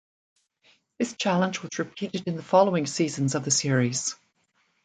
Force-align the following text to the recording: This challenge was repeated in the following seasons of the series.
This 0.97 1.13
challenge 1.13 1.61
was 1.61 1.77
repeated 1.77 2.23
in 2.25 2.35
the 2.35 2.41
following 2.41 2.87
seasons 2.87 3.35
of 3.35 3.45
the 3.45 3.51
series. 3.51 4.15